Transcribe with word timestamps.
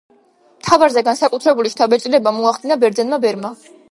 მთავარზე 0.61 1.03
განსაკუთრებული 1.09 1.71
შთაბეჭდილება 1.75 2.35
მოახდინა 2.39 2.81
ბერძენმა 2.85 3.23
ბერმა. 3.27 3.55